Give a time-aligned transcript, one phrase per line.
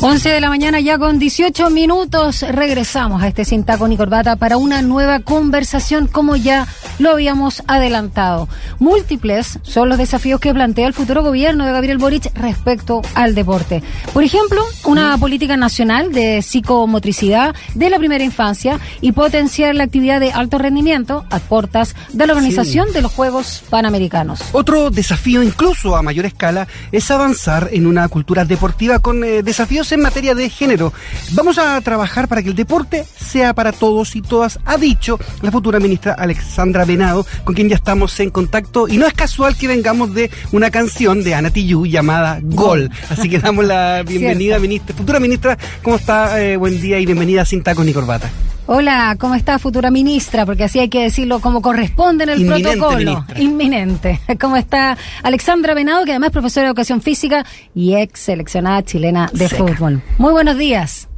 [0.00, 2.42] 11 de la mañana ya con 18 minutos.
[2.42, 7.62] Regresamos a este Sin Taco ni Corbata para una nueva conversación como ya lo habíamos
[7.66, 8.48] adelantado.
[8.78, 13.82] Múltiples son los desafíos que plantea el futuro gobierno de Gabriel Boric respecto al deporte.
[14.12, 20.20] Por ejemplo, una política nacional de psicomotricidad de la primera infancia y potenciar la actividad
[20.20, 24.40] de alto rendimiento a portas de la organización de los Juegos Panamericanos.
[24.52, 29.92] Otro desafío, incluso a mayor escala, es avanzar en una cultura deportiva con eh, desafíos
[29.92, 30.92] en materia de género.
[31.32, 35.50] Vamos a trabajar para que el deporte sea para todos y todas, ha dicho la
[35.50, 38.88] futura ministra Alexandra Venado, con quien ya estamos en contacto.
[38.88, 42.90] Y no es casual que vengamos de una canción de Ana Tijoux llamada Gol.
[43.10, 45.56] Así que damos la bienvenida, ministra, futura ministra.
[45.84, 46.42] ¿Cómo está?
[46.42, 48.28] Eh, buen día y bienvenida sin tacos ni corbata.
[48.70, 50.44] Hola, ¿cómo está, futura ministra?
[50.44, 53.24] Porque así hay que decirlo como corresponde en el protocolo.
[53.36, 54.20] Inminente.
[54.40, 59.30] ¿Cómo está Alexandra Venado, que además es profesora de educación física y ex seleccionada chilena
[59.32, 60.02] de fútbol?
[60.18, 61.08] Muy buenos días.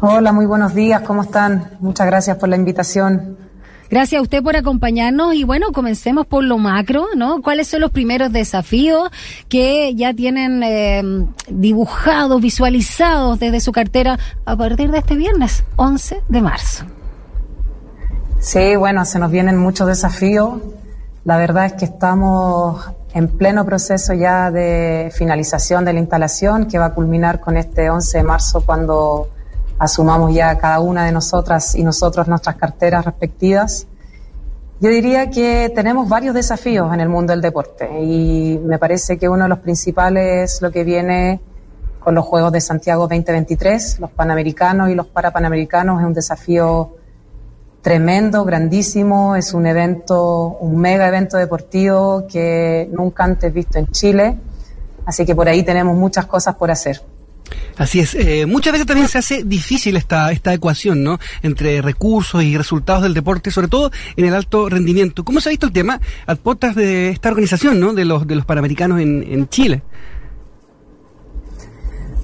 [0.00, 1.00] Hola, muy buenos días.
[1.00, 1.72] ¿Cómo están?
[1.80, 3.36] Muchas gracias por la invitación.
[3.88, 7.40] Gracias a usted por acompañarnos y bueno, comencemos por lo macro, ¿no?
[7.42, 9.10] ¿Cuáles son los primeros desafíos
[9.48, 11.02] que ya tienen eh,
[11.48, 16.84] dibujados, visualizados desde su cartera a partir de este viernes, 11 de marzo?
[18.40, 20.60] Sí, bueno, se nos vienen muchos desafíos.
[21.24, 26.78] La verdad es que estamos en pleno proceso ya de finalización de la instalación que
[26.78, 29.30] va a culminar con este 11 de marzo cuando
[29.78, 33.86] asumamos ya cada una de nosotras y nosotros nuestras carteras respectivas.
[34.80, 39.28] Yo diría que tenemos varios desafíos en el mundo del deporte y me parece que
[39.28, 41.40] uno de los principales es lo que viene
[41.98, 46.94] con los Juegos de Santiago 2023, los Panamericanos y los Parapanamericanos, es un desafío
[47.82, 54.38] tremendo, grandísimo, es un evento, un mega evento deportivo que nunca antes visto en Chile,
[55.04, 57.00] así que por ahí tenemos muchas cosas por hacer.
[57.76, 58.14] Así es.
[58.14, 61.18] Eh, muchas veces también se hace difícil esta, esta ecuación, ¿no?
[61.42, 65.24] Entre recursos y resultados del deporte, sobre todo en el alto rendimiento.
[65.24, 67.92] ¿Cómo se ha visto el tema a puertas de esta organización, ¿no?
[67.92, 69.82] De los, de los Panamericanos en, en Chile.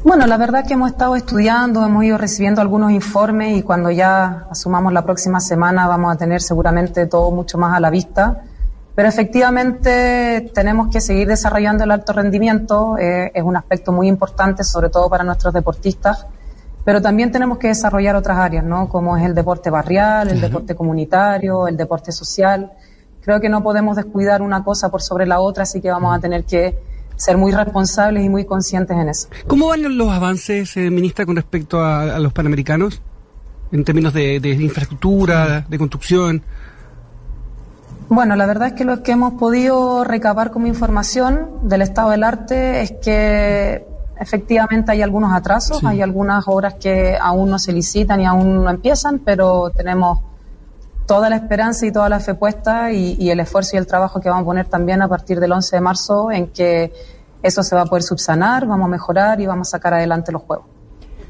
[0.04, 4.46] Bueno, la verdad que hemos estado estudiando, hemos ido recibiendo algunos informes y cuando ya
[4.50, 8.42] asumamos la próxima semana vamos a tener seguramente todo mucho más a la vista.
[8.94, 14.64] Pero efectivamente tenemos que seguir desarrollando el alto rendimiento, eh, es un aspecto muy importante,
[14.64, 16.26] sobre todo para nuestros deportistas,
[16.84, 18.88] pero también tenemos que desarrollar otras áreas, ¿no?
[18.88, 22.72] Como es el deporte barrial, el deporte comunitario, el deporte social.
[23.22, 26.20] Creo que no podemos descuidar una cosa por sobre la otra, así que vamos a
[26.20, 26.76] tener que
[27.16, 29.28] ser muy responsables y muy conscientes en eso.
[29.46, 33.00] ¿Cómo van los avances, eh, ministra, con respecto a, los panamericanos?
[33.70, 36.42] En términos de infraestructura, de construcción.
[38.08, 42.24] Bueno, la verdad es que lo que hemos podido recabar como información del estado del
[42.24, 43.86] arte es que
[44.18, 48.70] efectivamente hay algunos atrasos, hay algunas obras que aún no se licitan y aún no
[48.70, 50.20] empiezan, pero tenemos
[51.06, 54.20] toda la esperanza y toda la fe puesta y, y, el esfuerzo y el trabajo
[54.20, 56.92] que vamos a poner también a partir del 11 de marzo en que
[57.42, 60.42] eso se va a poder subsanar, vamos a mejorar y vamos a sacar adelante los
[60.42, 60.71] juegos.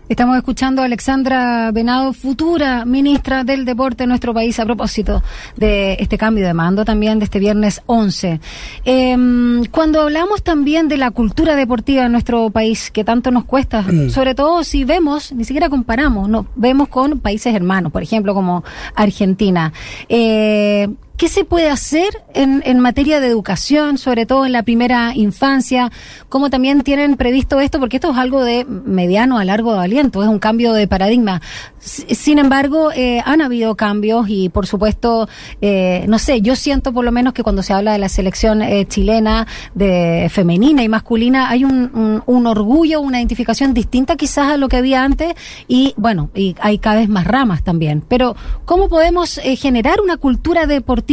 [0.08, 5.22] Estamos escuchando a Alexandra Venado, futura ministra del Deporte en nuestro país, a propósito
[5.56, 8.40] de este cambio de mando también de este viernes 11.
[8.84, 13.86] Em, cuando hablamos también de la cultura deportiva en nuestro país, que tanto nos cuesta,
[14.10, 18.64] sobre todo si vemos, ni siquiera comparamos, no, vemos con países hermanos, por ejemplo, como
[18.96, 19.72] Argentina.
[20.08, 20.88] Eh,
[21.22, 25.92] ¿Qué se puede hacer en, en, materia de educación, sobre todo en la primera infancia?
[26.28, 27.78] ¿Cómo también tienen previsto esto?
[27.78, 31.40] Porque esto es algo de mediano a largo aliento, es un cambio de paradigma.
[31.78, 35.28] Sin embargo, eh, han habido cambios y, por supuesto,
[35.60, 38.60] eh, no sé, yo siento por lo menos que cuando se habla de la selección
[38.60, 39.46] eh, chilena
[39.76, 44.76] de femenina y masculina, hay un, un, orgullo, una identificación distinta quizás a lo que
[44.76, 45.34] había antes
[45.68, 48.02] y, bueno, y hay cada vez más ramas también.
[48.08, 48.34] Pero,
[48.64, 51.11] ¿cómo podemos eh, generar una cultura deportiva?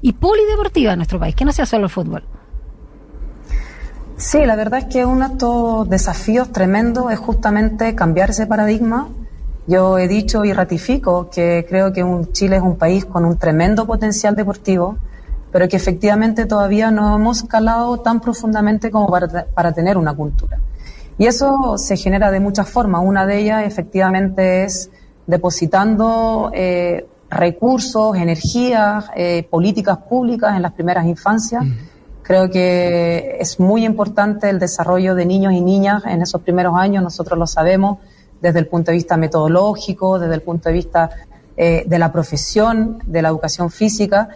[0.00, 2.22] Y polideportiva en nuestro país, que no sea solo el fútbol.
[4.16, 9.08] Sí, la verdad es que uno de estos desafíos tremendos es justamente cambiar ese paradigma.
[9.66, 13.38] Yo he dicho y ratifico que creo que un Chile es un país con un
[13.38, 14.96] tremendo potencial deportivo,
[15.50, 20.58] pero que efectivamente todavía no hemos calado tan profundamente como para, tener una cultura.
[21.18, 23.02] Y eso se genera de muchas formas.
[23.04, 24.90] Una de ellas efectivamente es
[25.26, 31.64] depositando eh, recursos, energías, eh, políticas públicas en las primeras infancias.
[32.22, 37.02] Creo que es muy importante el desarrollo de niños y niñas en esos primeros años,
[37.02, 37.98] nosotros lo sabemos
[38.40, 41.10] desde el punto de vista metodológico, desde el punto de vista
[41.56, 44.28] eh, de la profesión, de la educación física.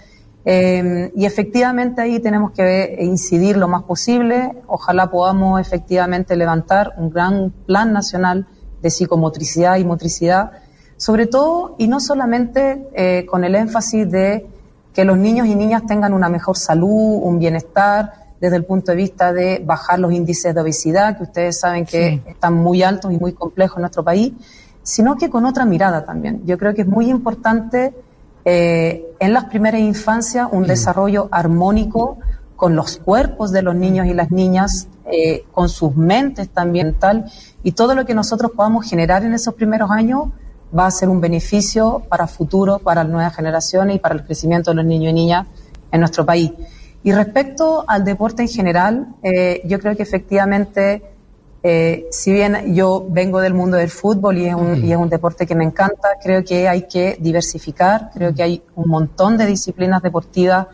[0.44, 4.52] Eh, y efectivamente ahí tenemos que incidir lo más posible.
[4.66, 8.46] Ojalá podamos efectivamente levantar un gran plan nacional
[8.82, 10.52] de psicomotricidad y motricidad,
[11.04, 14.46] sobre todo y no solamente eh, con el énfasis de
[14.94, 18.96] que los niños y niñas tengan una mejor salud, un bienestar, desde el punto de
[18.96, 23.18] vista de bajar los índices de obesidad, que ustedes saben que están muy altos y
[23.18, 24.32] muy complejos en nuestro país,
[24.82, 26.40] sino que con otra mirada también.
[26.46, 27.92] Yo creo que es muy importante
[28.46, 32.16] eh, en las primeras infancias un desarrollo armónico
[32.56, 37.30] con los cuerpos de los niños y las niñas, eh, con sus mentes también tal,
[37.62, 40.28] y todo lo que nosotros podamos generar en esos primeros años
[40.76, 44.70] va a ser un beneficio para futuro, para las nuevas generaciones y para el crecimiento
[44.70, 45.46] de los niños y niñas
[45.90, 46.52] en nuestro país.
[47.02, 51.02] Y respecto al deporte en general, eh, yo creo que efectivamente
[51.66, 55.08] eh, si bien yo vengo del mundo del fútbol y es, un, y es un
[55.08, 59.46] deporte que me encanta, creo que hay que diversificar, creo que hay un montón de
[59.46, 60.66] disciplinas deportivas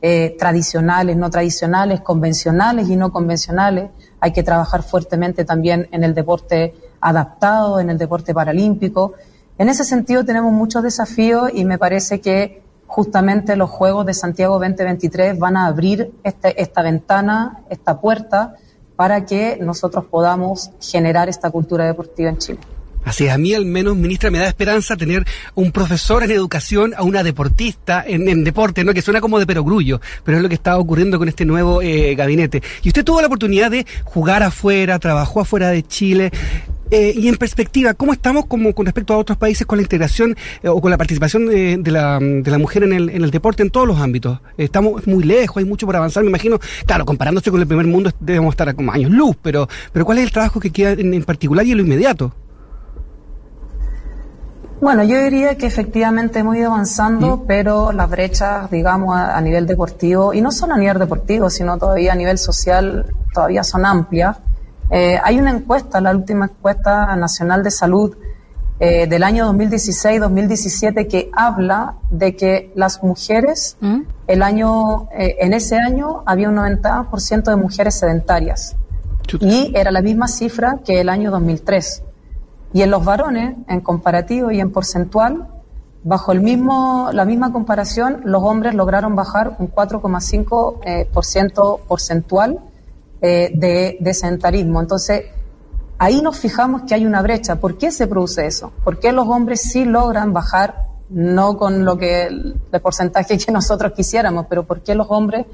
[0.00, 3.90] eh, tradicionales, no tradicionales, convencionales y no convencionales.
[4.20, 9.14] Hay que trabajar fuertemente también en el deporte adaptado, en el deporte paralímpico.
[9.58, 14.58] En ese sentido tenemos muchos desafíos y me parece que justamente los Juegos de Santiago
[14.58, 18.54] 2023 van a abrir este, esta ventana, esta puerta
[18.96, 22.58] para que nosotros podamos generar esta cultura deportiva en Chile.
[23.06, 25.24] Así es, a mí al menos, ministra, me da esperanza tener
[25.54, 28.92] un profesor en educación a una deportista en, deporte, ¿no?
[28.92, 32.16] Que suena como de perogrullo, pero es lo que está ocurriendo con este nuevo eh,
[32.16, 32.62] gabinete.
[32.82, 36.32] Y usted tuvo la oportunidad de jugar afuera, trabajó afuera de Chile.
[36.90, 40.36] Eh, y en perspectiva, ¿cómo estamos como con respecto a otros países con la integración
[40.62, 43.64] eh, o con la participación de, la, de, la, mujer en el, en el, deporte
[43.64, 44.40] en todos los ámbitos?
[44.56, 46.60] estamos muy lejos, hay mucho por avanzar, me imagino.
[46.86, 50.24] Claro, comparándose con el primer mundo debemos estar como años luz, pero, pero ¿cuál es
[50.24, 52.32] el trabajo que queda en, particular y en lo inmediato?
[54.80, 59.66] Bueno, yo diría que efectivamente hemos ido avanzando, pero las brechas, digamos, a, a, nivel
[59.66, 64.36] deportivo, y no solo a nivel deportivo, sino todavía a nivel social, todavía son amplias.
[64.90, 68.16] Eh, hay una encuesta, la última encuesta nacional de salud
[68.78, 74.00] eh, del año 2016-2017 que habla de que las mujeres, ¿Mm?
[74.26, 78.76] el año, eh, en ese año había un 90% de mujeres sedentarias
[79.40, 82.04] y era la misma cifra que el año 2003.
[82.72, 85.48] Y en los varones, en comparativo y en porcentual,
[86.04, 92.60] bajo el mismo, la misma comparación, los hombres lograron bajar un 4,5% porcentual
[93.20, 94.80] eh, de, de sedentarismo.
[94.80, 95.24] Entonces,
[95.98, 97.56] ahí nos fijamos que hay una brecha.
[97.56, 98.72] ¿Por qué se produce eso?
[98.84, 103.92] ¿Por qué los hombres sí logran bajar, no con lo que el, porcentaje que nosotros
[103.92, 105.46] quisiéramos, pero por qué los hombres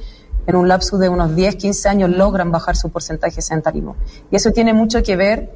[0.46, 3.96] en un lapso de unos 10, 15 años logran bajar su porcentaje de sedentarismo?
[4.30, 5.50] Y eso tiene mucho que ver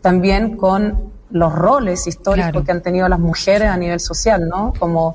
[0.00, 4.72] también con los roles históricos que han tenido las mujeres a nivel social, ¿no?
[4.78, 5.14] Como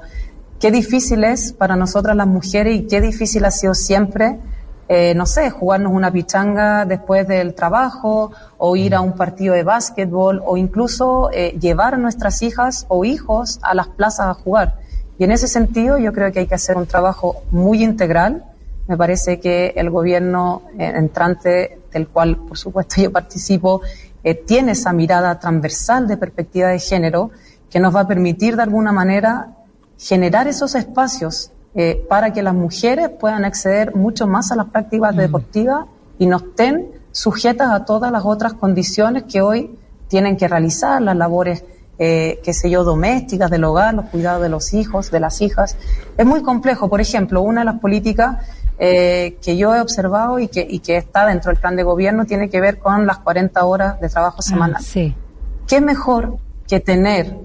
[0.60, 4.40] qué difícil es para nosotras las mujeres y qué difícil ha sido siempre
[4.88, 9.64] eh, no sé, jugarnos una pichanga después del trabajo o ir a un partido de
[9.64, 14.76] básquetbol o incluso eh, llevar a nuestras hijas o hijos a las plazas a jugar.
[15.18, 18.44] Y en ese sentido yo creo que hay que hacer un trabajo muy integral.
[18.88, 23.82] Me parece que el gobierno eh, entrante, del cual por supuesto yo participo,
[24.48, 27.30] tiene esa mirada transversal de perspectiva de género
[27.70, 29.50] que nos va a permitir de alguna manera
[30.00, 35.14] generar esos espacios eh, para que las mujeres puedan acceder mucho más a las prácticas
[35.14, 35.18] mm.
[35.18, 35.86] deportivas
[36.18, 39.78] y no estén sujetas a todas las otras condiciones que hoy
[40.08, 41.64] tienen que realizar, las labores,
[41.98, 45.78] eh, qué sé yo, domésticas del hogar, los cuidados de los hijos, de las hijas.
[46.18, 46.90] Es muy complejo.
[46.90, 48.46] Por ejemplo, una de las políticas
[48.78, 52.26] eh, que yo he observado y que, y que está dentro del plan de gobierno
[52.26, 54.82] tiene que ver con las 40 horas de trabajo ah, semanal.
[54.82, 55.16] sí.
[55.68, 57.36] ¿Qué mejor que tener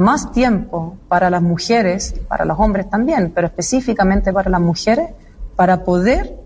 [0.00, 5.10] más tiempo para las mujeres, para los hombres también, pero específicamente para las mujeres,
[5.56, 6.38] para poder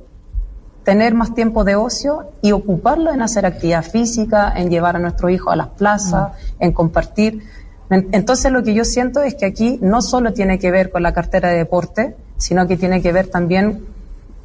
[0.82, 5.30] tener más tiempo de ocio y ocuparlo en hacer actividad física, en llevar a nuestro
[5.30, 7.44] hijo a las plazas, en compartir.
[7.90, 11.14] Entonces lo que yo siento es que aquí no solo tiene que ver con la
[11.14, 13.86] cartera de deporte, sino que tiene que ver también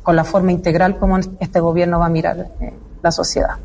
[0.04, 3.56] con la forma integral como este gobierno va a mirar eh, la sociedad.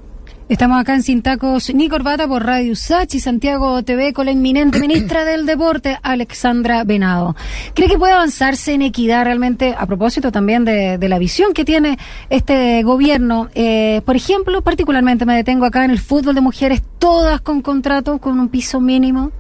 [0.47, 4.79] Estamos acá en Sin Tacos ni Corbata por Radio Sachi, Santiago TV con la inminente
[4.79, 7.35] ministra del Deporte, Alexandra Venado.
[7.75, 11.99] ¿Cree que puede avanzarse en equidad realmente a propósito también de, la visión que tiene
[12.29, 13.49] este gobierno?
[13.55, 18.19] Eh, por ejemplo, particularmente me detengo acá en el fútbol de mujeres, todas con contrato,
[18.19, 19.33] con un piso mínimo.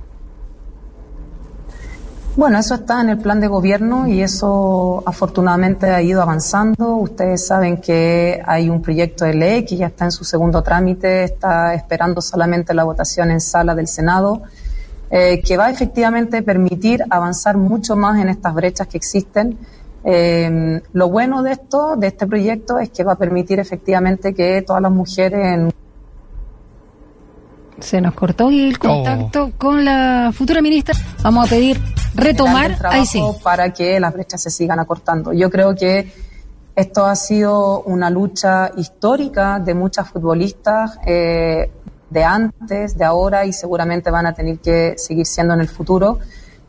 [2.36, 6.96] Bueno, eso está en el plan de gobierno y eso afortunadamente ha ido avanzando.
[6.96, 11.22] Ustedes saben que hay un proyecto de ley que ya está en su segundo trámite,
[11.22, 14.42] está esperando solamente la votación en sala del Senado,
[15.10, 19.56] eh, que va efectivamente permitir avanzar mucho más en estas brechas que existen.
[20.02, 24.60] Eh, lo bueno de esto, de este proyecto, es que va a permitir efectivamente que
[24.62, 25.72] todas las mujeres en
[27.80, 30.94] se nos cortó el contacto con la futura ministra.
[31.22, 31.80] Vamos a pedir
[32.14, 33.22] retomar ahí sí.
[33.42, 35.32] para que las brechas se sigan acortando.
[35.32, 36.12] Yo creo que
[36.76, 41.70] esto ha sido una lucha histórica de muchas futbolistas eh,
[42.10, 46.18] de antes, de ahora y seguramente van a tener que seguir siendo en el futuro.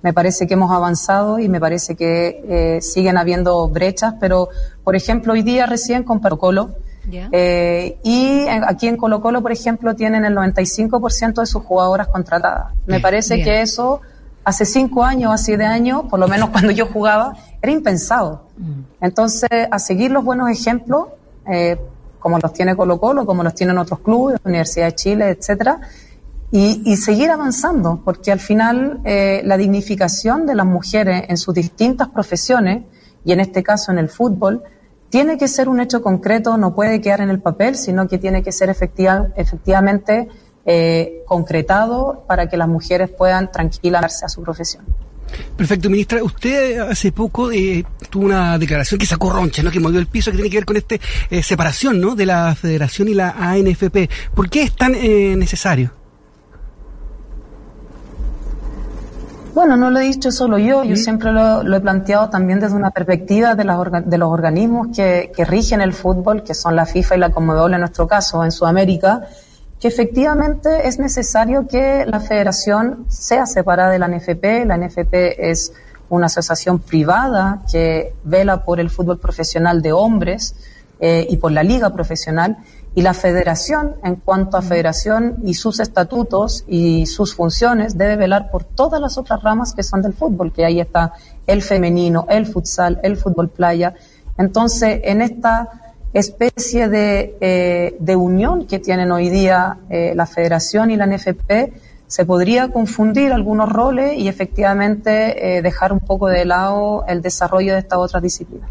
[0.01, 4.49] Me parece que hemos avanzado y me parece que eh, siguen habiendo brechas, pero
[4.83, 6.21] por ejemplo hoy día recién con
[7.11, 12.73] Eh, y aquí en Colo Colo, por ejemplo, tienen el 95% de sus jugadoras contratadas.
[12.85, 14.01] Me parece que eso
[14.43, 18.47] hace cinco años, hace siete años, por lo menos cuando yo jugaba, era impensado.
[18.57, 18.81] Mm.
[19.01, 21.07] Entonces, a seguir los buenos ejemplos,
[21.47, 21.77] eh,
[22.19, 25.79] como los tiene Colo Colo, como los tienen otros clubes, Universidad de Chile, etcétera,
[26.51, 32.07] y, seguir avanzando, porque al final eh, la dignificación de las mujeres en sus distintas
[32.07, 32.83] profesiones,
[33.25, 34.63] y en este caso en el fútbol,
[35.09, 38.43] tiene que ser un hecho concreto, no puede quedar en el papel, sino que tiene
[38.43, 40.27] que ser efectiva, efectivamente
[40.65, 44.83] eh, concretado para que las mujeres puedan tranquilarse a su profesión.
[45.55, 46.23] Perfecto, ministra.
[46.23, 49.71] Usted hace poco eh, tuvo una declaración que sacó roncha, ¿no?
[49.71, 50.95] que movió el piso, que tiene que ver con esta
[51.29, 52.15] eh, separación ¿no?
[52.15, 54.09] de la federación y la ANFP.
[54.33, 55.91] ¿Por qué es tan necesario?
[59.55, 62.91] Bueno, no lo he dicho solo yo, yo siempre lo, he planteado también desde una
[62.91, 63.63] perspectiva de,
[64.05, 67.79] de los organismos que, rigen el fútbol, que son la FIFA y la Conmebol en
[67.79, 69.29] nuestro caso, en Sudamérica,
[69.79, 74.65] que efectivamente es necesario que la federación sea separada de la NFP.
[74.65, 75.71] La NFP es
[76.09, 80.53] una asociación privada que vela por el fútbol profesional de hombres
[80.99, 82.57] eh, y por la liga profesional
[82.95, 88.49] y la federación, en cuanto a federación y sus estatutos y sus funciones, debe velar
[88.49, 91.11] por todas las otras ramas que son del fútbol, que ahí está
[91.45, 93.93] el femenino, el futsal, el fútbol playa.
[94.37, 95.69] Entonces, en esta
[96.13, 101.73] especie de, eh, de unión que tienen hoy día eh, la federación y la NFP,
[102.07, 107.73] se podría confundir algunos roles y efectivamente eh, dejar un poco de lado el desarrollo
[107.73, 108.69] de estas otras disciplinas.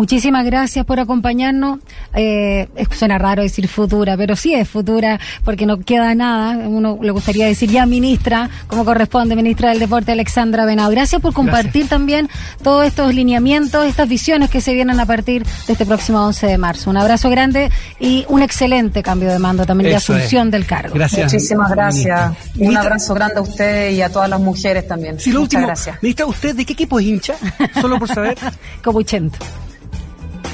[0.00, 1.78] Muchísimas gracias por acompañarnos.
[2.14, 6.56] Eh, suena raro decir futura, pero sí es futura porque no queda nada.
[6.56, 10.90] Uno le gustaría decir ya ministra, como corresponde, ministra del Deporte Alexandra Venado.
[10.90, 12.30] Gracias por compartir también
[12.62, 16.56] todos estos lineamientos, estas visiones que se vienen a partir de este próximo 11 de
[16.56, 16.88] marzo.
[16.88, 20.94] Un abrazo grande y un excelente cambio de mando también de asunción del cargo.
[20.94, 21.30] Gracias.
[21.30, 22.32] Muchísimas gracias.
[22.56, 25.20] Un abrazo grande a usted y a todas las mujeres también.
[25.20, 26.02] Sí, Muchas gracias.
[26.02, 27.34] Ministra, ¿usted de qué equipo es hincha?
[27.82, 28.38] Solo por saber.
[28.82, 29.36] Copuchento.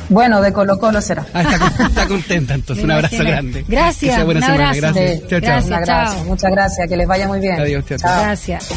[0.09, 1.27] Bueno, de Colo Colo será.
[1.35, 2.85] Ah, está, contenta, entonces.
[2.85, 3.65] un abrazo grande.
[3.67, 4.23] Gracias.
[4.25, 4.55] un abrazo.
[4.57, 5.29] Gracias.
[5.29, 6.25] Chao, chao.
[6.25, 6.89] Muchas gracias.
[6.89, 7.61] Que les vaya muy bien.
[7.61, 7.85] Adiós.
[7.87, 8.69] Chao, Gracias.